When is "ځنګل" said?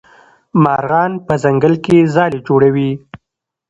1.43-1.73